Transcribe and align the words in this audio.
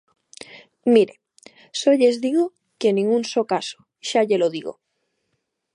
Mire, 0.93 1.15
só 1.79 1.89
lles 1.99 2.15
digo 2.25 2.45
que 2.79 2.89
nin 2.95 3.07
un 3.17 3.23
só 3.31 3.41
caso, 3.53 3.77
xa 4.07 4.21
llelo 4.27 4.47
digo. 4.55 4.73